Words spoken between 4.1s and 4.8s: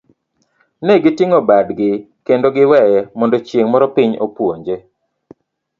opuonje.